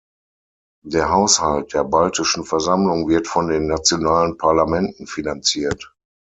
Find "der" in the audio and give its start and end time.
0.83-1.11, 1.75-1.83